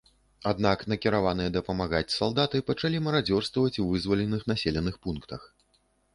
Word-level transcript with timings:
Аднак 0.51 0.79
накіраваныя 0.93 1.51
дапамагаць 1.57 2.13
салдаты 2.15 2.63
пачалі 2.71 3.03
марадзёрстваваць 3.09 3.75
ў 3.75 3.85
вызваленых 3.93 4.41
населеных 4.55 4.95
пунктах. 5.07 5.41